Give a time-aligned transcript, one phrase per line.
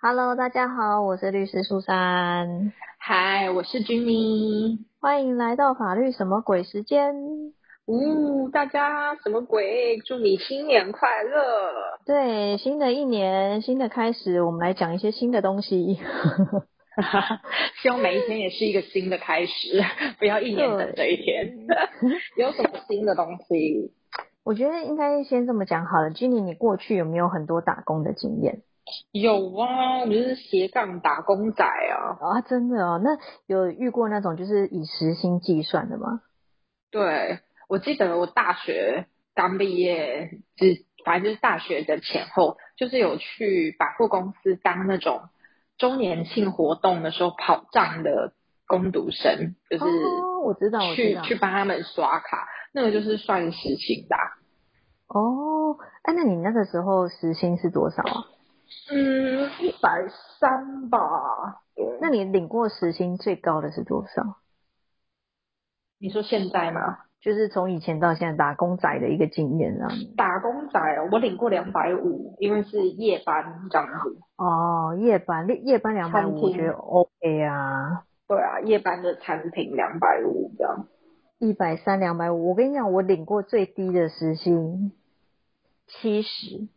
[0.00, 2.72] Hello，大家好，我是律师苏珊。
[3.00, 4.78] 嗨，我是君妮。
[5.00, 7.16] 欢迎来到法律什么鬼时间。
[7.86, 9.98] 呜，大家什么鬼？
[10.06, 11.42] 祝你新年快乐！
[12.06, 15.98] 对，新的一年，新的开始，我们来讲一些新的东西。
[17.82, 19.82] 希望每一天也是一个新的开始，
[20.20, 21.66] 不要一年等这一天。
[22.38, 23.92] 有什么新的东西？
[24.44, 26.10] 我觉得应该先这么讲好了。
[26.10, 28.62] 君妮，你过去有没有很多打工的经验？
[29.12, 32.18] 有啊，你就是斜杠打工仔啊。
[32.20, 33.10] 啊，真的哦，那
[33.46, 36.22] 有遇过那种就是以时薪计算的吗？
[36.90, 45.22] 对，我记得我大学刚毕业，只反正就是大学的前后，就是有去百货公司当那种
[45.76, 48.32] 周年庆活动的时候跑账的
[48.66, 49.84] 工读生，就是
[50.44, 54.16] 我知道，我知道，去去帮他们刷卡，那个就是算时薪的。
[55.08, 58.24] 哦，哎，那你那个时候时薪是多少啊？
[58.90, 60.08] 嗯，一百
[60.38, 60.98] 三吧。
[62.00, 64.36] 那你领过时薪最高的是多少？
[65.98, 66.98] 你说现在吗？
[67.20, 69.88] 就是从以前到现在打工仔的一个经验啊。
[70.16, 74.20] 打工仔哦，我领过两百五，因为是夜班这样子。
[74.36, 78.04] 哦，夜班，夜夜班两百五，我觉得 OK 啊。
[78.28, 80.86] 对啊，夜班的餐品两百五这样。
[81.38, 84.92] 一百三两百五，我跟你讲，我领过最低的时薪
[85.86, 86.68] 七十。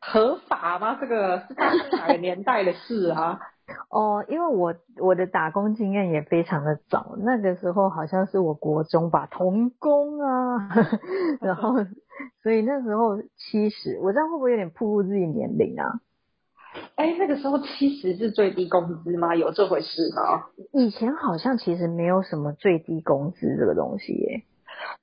[0.00, 0.96] 合法吗？
[1.00, 3.38] 这个是大概哪个年代的事啊？
[3.90, 10.68] 哦，因为我我的打工经验也非常的早，那个时候好像是我国中吧，童工啊，
[11.42, 11.74] 然后
[12.42, 15.98] 所以那时候七十，我这样会不会有点暴露自己年龄啊？
[16.94, 19.34] 哎，那个时候七十是最低工资吗？
[19.34, 20.44] 有这回事吗？
[20.72, 24.42] 以前好像其实没有什么最低工资这个东西耶。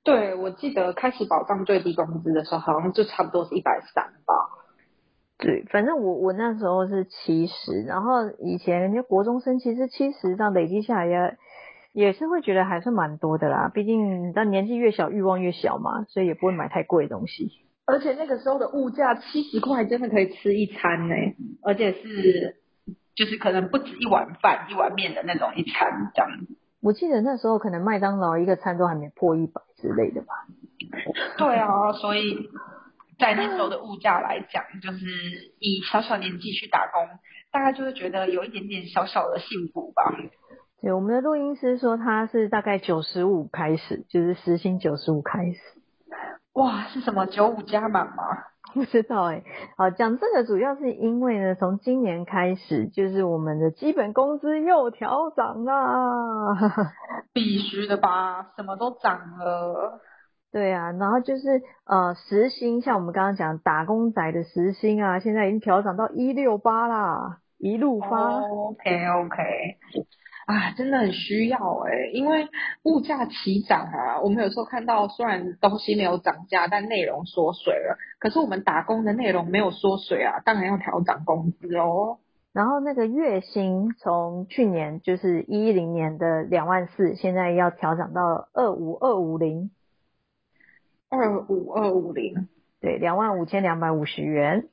[0.04, 4.23] 对，我记得开始保障最低工资的时候，好像就差不多是一百三吧。
[5.44, 11.36] 对，反正我我那时候是七十，然后以前人家国中生其实七十这样累积下来也
[11.92, 17.50] 也是会觉得还是蛮多的啦，毕竟但年纪越小欲望越小嘛，所以也不会买太贵的东西。
[17.84, 21.14] 而且那个时候的物价七十块真的可以吃一餐呢，
[21.62, 22.56] 而且是
[23.14, 26.30] 就是可能不止一碗饭一碗面的那种一餐这样。
[26.80, 30.28] 我记得那时候可能麦当劳一个餐都还没破一百之类的吧。
[31.36, 32.48] 对啊，所以。
[33.24, 34.98] 在那时候的物价来讲，就是
[35.58, 37.08] 以小小年纪去打工，
[37.50, 40.12] 大概就会觉得有一点点小小的幸福吧。
[40.82, 45.58] 对，我们的录音师说他是大概九十五开始，就是时薪九十五开始。
[46.52, 48.14] 哇，是什么九五加满吗？
[48.74, 49.42] 不知道哎。
[49.78, 56.92] 好，讲这个主要是因为呢，从今年开始，就是我们的基本工资又调涨啦。
[57.32, 60.02] 必须的吧，什么都涨了。
[60.54, 68.38] 对啊，然后就是呃时薪，像我们刚刚讲打工仔的时薪啊，现在已经调涨到一六八啦，一路发。
[68.38, 69.42] OK OK，
[70.46, 72.46] 啊，真的很需要哎，因为
[72.84, 82.18] 物价齐涨啊，我们有时候看到虽然东西没有涨价，但内容缩水了，可是我们打工的内容没有缩水啊，当然要调涨工资哦。
[82.52, 89.72] 然后那个月薪从去年就是一零年的两万四，现在要调涨到二五二五零。
[91.16, 92.48] 二五二五零，
[92.80, 94.68] 对，两万五千两百五十元。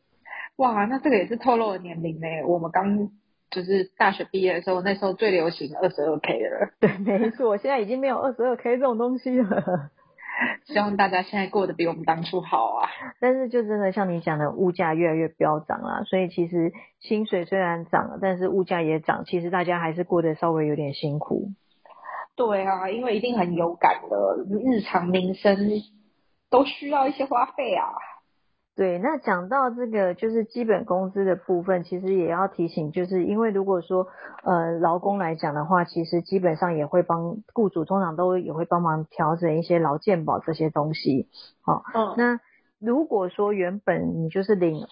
[0.57, 2.27] 哇，那这个也是透露了年龄呢。
[2.45, 3.09] 我们刚
[3.49, 6.69] 就是大学毕业的时候，那时候最流行二十二 K 了。
[6.79, 9.89] 对，没错，现在已经没有二十二 K 这种东西了。
[10.65, 12.89] 希望大家现在过得比我们当初好啊。
[13.19, 21.49] 但是就真的像你讲的，物价越来越飙涨了，所以其实薪水虽然涨了，但是物价也涨，其实大家还是过得稍微有点辛苦。
[22.35, 25.57] 对啊，因为一定很有感的日常民生。
[26.51, 27.89] 都需要一些花费啊。
[28.75, 34.07] 对，那讲到这个就是基本工资的部分，其实也要提醒，就是因为如果说
[34.43, 41.27] 呃劳工来讲的话，其实基本上也会帮雇主通常都也会帮忙调整一些劳健保这些东西。
[41.61, 42.39] 好，嗯，那
[42.79, 44.85] 如果说原本你就是领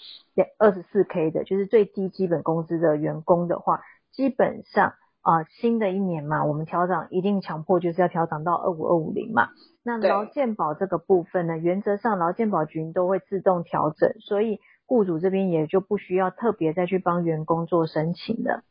[0.58, 4.94] 二十四 K 的，就是最低基本工资的员工的话，基本上。
[5.22, 9.50] 啊，新的一年嘛，我们调整一定强迫就是要调整到二五二五零嘛。
[9.84, 18.64] 那劳健保这个部分呢，原则上劳健保局都会自动调整，所以雇主这边也就不需要特别再去帮员工做申请了。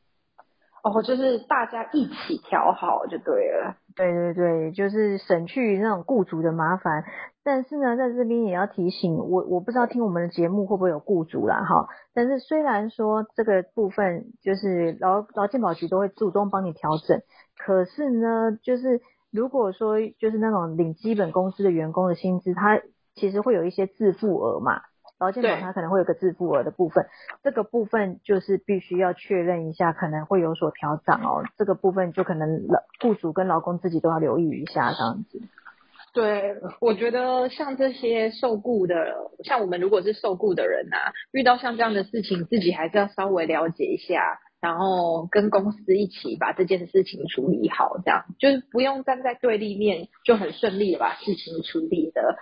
[0.84, 3.76] 哦，就是大家一起调好就对了。
[3.96, 7.04] 对对对，就是省去那种雇主的麻烦。
[7.42, 11.88] 但是呢，在这边也要提醒我，我不知道听我们的节目会不会有雇主啦，哈。
[12.14, 17.20] 但是虽然说这个部分就是劳劳健保局都会主动帮你调整，
[17.56, 19.00] 可是呢，就是
[19.32, 22.80] 如果说就是那种领基本工资的员工的薪资，他
[23.14, 24.82] 其实会有一些自付额嘛。
[25.18, 27.06] 劳健保它可能会有个自付额的部分，
[27.42, 31.42] 这个部分就是必须要确认一下，可能会有所调整哦。
[31.56, 35.40] 这个部分就可能老雇主跟劳工自己都要留意一下这样子。
[36.14, 38.94] 对，我觉得像这些受雇的，
[39.44, 44.40] 像我们如果是受雇的人啊，遇到像这样的事情，自己还是要稍微了解一下。
[44.60, 52.36] 然后跟公司一起把这件事情处理好，这样就是不用站在对立面，就很顺利的把事情处理的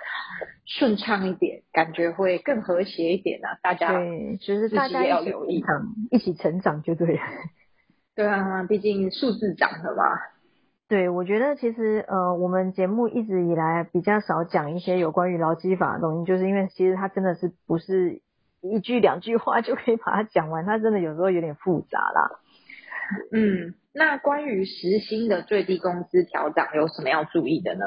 [0.65, 3.59] 顺畅一点，感觉会更和谐一点啊！
[3.63, 5.63] 大家对，就是大家要留意，
[6.11, 7.21] 一起成长就对了。
[8.17, 10.03] 对啊，毕竟数字涨了嘛。
[10.89, 18.23] 对，我觉得其实呃，我们节目一直以来比较少讲一些有关于劳基法的东西，就是因为其实它真的是不是。
[18.63, 22.31] 一句两句话就可以把它讲完，它真的有时候有点复杂啦。
[23.33, 27.85] 嗯，那关于时薪的最低工资调整有什么要注意的呢？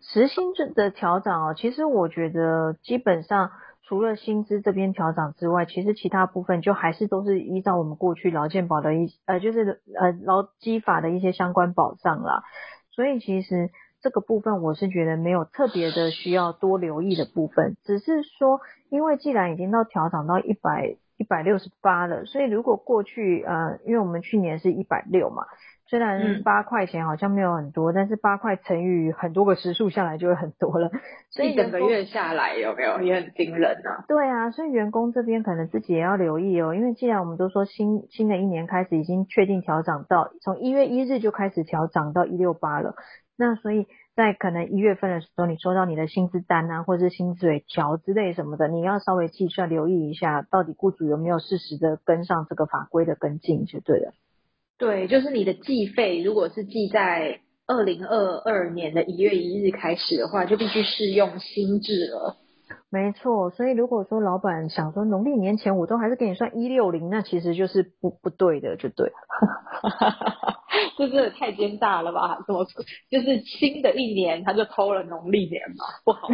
[0.00, 3.50] 时薪的调整哦，其实我觉得基本上
[3.82, 12.42] 除了薪资这边调整之外，其实其他部分就还是都是依照我们过去劳健保的一呃，就是呃劳基法的一些相关保障啦。
[12.90, 13.70] 所以其实。
[14.06, 25.42] 这个部分我是觉得没有特别的需要多留意的部分，只是说，因为既然已经到调涨到一百一百六十八了，所以如果过去呃，因为我们去年是一百六嘛，
[25.88, 30.88] 虽然八块钱好像没有很多，但是八块乘以很多个时数下来就会很多了，
[31.30, 34.04] 所以整个月下来有没有也很惊人啊？
[34.06, 42.94] 对啊，所以员工这边可能自己也要留意哦，因为既然我们都说新新的一年开始已经确定调涨到从一月一日就开始调涨到一六八了。
[43.38, 54.12] 那所以在可能一月份的时候，你收到你的薪资单啊，或者是薪资尾条之类什么的，你要稍微计算留意一下，到底雇主有没有适时的跟上这个法规的跟进就对了。
[54.78, 62.36] 对，就是你的计费，如果是计在二零二二年的一月一日开始的话，就必须适用新制了。
[62.90, 69.12] 没错，所以如果说老板想说农历年前我都还是给你算一六零，那其实就是不不对的，就对。
[70.98, 72.38] 这真的太奸诈了吧？
[72.46, 72.64] 怎么
[73.10, 75.84] 就是新的一年他就偷了农历年嘛？
[76.04, 76.28] 不好。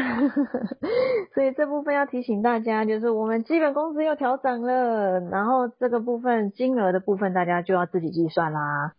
[1.34, 8.92] 所以这部分要提醒大家，就是我们基本工资又调整了，然后这个部分金额的部分大家就要自己计算啦。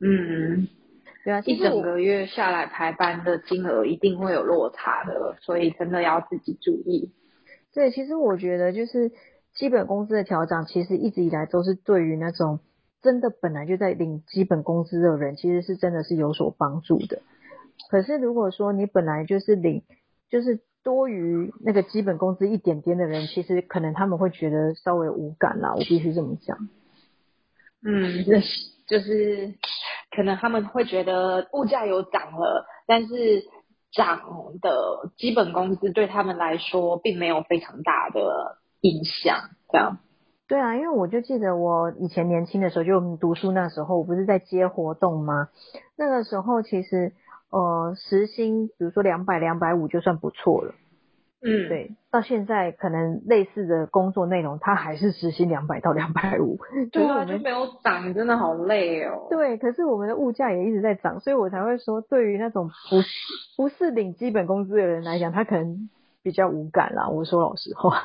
[0.00, 0.68] 嗯。
[1.24, 7.12] 对啊，一整个月下来排班的金额一定会有落差的，所以真的要自己注意。
[7.74, 9.12] 对，其实我觉得就是
[9.52, 12.60] 基本工资的调整，其实一直以来都是对于那种
[13.02, 17.22] 真的本来就在领基本工资的人，其实是真的是有所帮助的。
[17.90, 19.82] 可是如果说你本来就是领，
[20.30, 25.74] 就是多于那个基本工资一点点的人，其实可能他们会觉得稍微无感啦。
[25.74, 26.56] 我必须这么讲。
[27.84, 28.46] 嗯，那是
[28.88, 29.54] 就是。
[30.10, 33.44] 可能他们会觉得物价有涨了，但是
[33.92, 34.20] 涨
[34.60, 39.98] 的基本工资对他们来说并没有非常大的影响，这样。
[40.48, 45.50] 对啊，因为我就记得我以前年轻的时候，就读书那时候，我不是在接活动吗？
[45.96, 47.12] 那个时候其实
[47.50, 50.74] 呃时薪，比如说两百、两百五就算不错了。
[51.40, 56.58] 嗯，对，到现在可能类似的工作内容，它还是时薪两百到两百五，
[56.90, 59.28] 对啊，就没有涨，真的好累哦。
[59.30, 63.08] 对，可是我们的物价也一直在涨，所以我才会说，对于那种不是
[63.56, 65.88] 不是领基本工资的人来讲，他可能
[66.24, 67.08] 比较无感啦。
[67.08, 68.02] 我说老实话，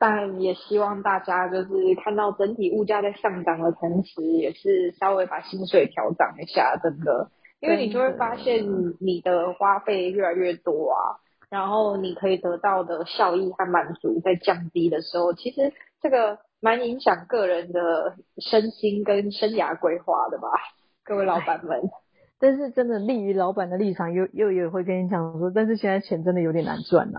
[0.00, 1.68] 但也希望大家就是
[2.02, 7.30] 看到整体物价在上涨的同时，也是稍微把薪水调涨一下，真的，
[7.60, 8.64] 因为你就会发现
[8.98, 11.20] 你的花费越来越多啊。
[11.50, 20.48] 然后你可以得到的效益和满足在降低的时候，其实这个蛮影响个人的身心跟生涯规划的吧，
[21.04, 21.82] 各位老板们。
[22.38, 27.18] 但是真的立于老板的立场，又又也会跟你讲说，但是现在钱真的有点难赚呐。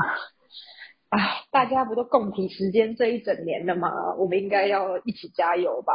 [1.12, 4.16] 哎，大家不都共体时间这一整年了吗？
[4.18, 5.94] 我们应该要一起加油吧。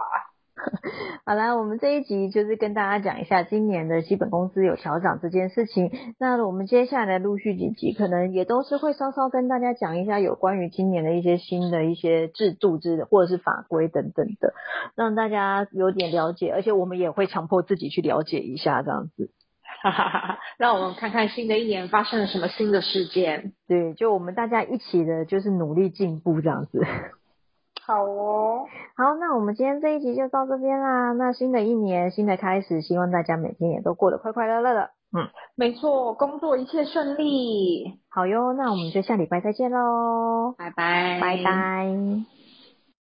[1.26, 5.90] 好啦，我们这一集就是跟大家讲一下今年的基本工资有调涨这件事情。
[6.18, 14.54] 那我们接下来陆续几集可能也都是会稍稍跟大家讲一下有关于今年的一些新的一些制度之或者是法规等等的，
[14.94, 16.50] 让大家有点了解。
[16.50, 19.30] 而且我们也会强迫自己去了解一下这样子。
[19.82, 23.52] 哈哈哈哈让我们看看新的一年发生了什么新的事件。
[23.68, 26.84] 对，就我们大家一起的，就是努力进步这样子。
[27.84, 28.66] 好哦，
[28.96, 31.12] 好，那我们今天这一集就到这边啦。
[31.12, 34.90] 那新的一年，新的开始，希望大家每天也都过得快快乐乐的。
[35.16, 38.00] 嗯，没错，工作一切顺利。
[38.10, 42.35] 好哟，那我们就下礼拜再见喽，拜拜，拜拜。